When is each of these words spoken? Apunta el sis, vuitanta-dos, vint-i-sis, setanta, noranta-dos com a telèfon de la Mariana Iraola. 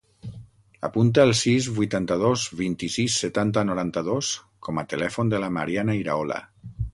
Apunta 0.87 1.25
el 1.27 1.33
sis, 1.39 1.67
vuitanta-dos, 1.79 2.45
vint-i-sis, 2.61 3.17
setanta, 3.25 3.65
noranta-dos 3.71 4.33
com 4.69 4.83
a 4.83 4.87
telèfon 4.95 5.31
de 5.35 5.43
la 5.45 5.53
Mariana 5.61 5.99
Iraola. 6.01 6.41